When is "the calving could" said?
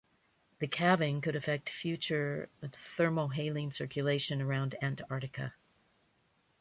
0.57-1.35